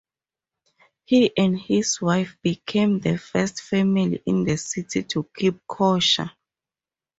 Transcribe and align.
He 1.05 1.31
and 1.37 1.55
his 1.59 2.01
wife 2.01 2.35
became 2.41 3.01
the 3.01 3.19
first 3.19 3.61
family 3.61 4.23
in 4.25 4.45
the 4.45 4.57
city 4.57 5.03
to 5.03 5.29
keep 5.35 5.59
kosher. 5.67 6.31